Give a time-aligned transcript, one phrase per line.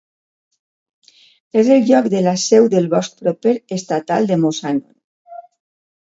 [1.63, 4.97] És el lloc de la seu del bosc proper estatal de Moshannon.